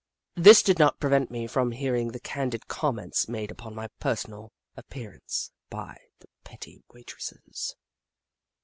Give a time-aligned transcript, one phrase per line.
[0.35, 5.51] This did not prevent me from hearing the candid comments made upon my personal appearance
[5.69, 7.75] by the pretty waitresses.